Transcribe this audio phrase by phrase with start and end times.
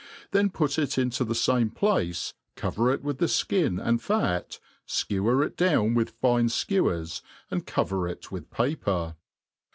[0.31, 5.45] then put it into the fame place, cover it with the fkin and fat, fkewer
[5.45, 9.15] it down with fine fkewers, and cover it with paper.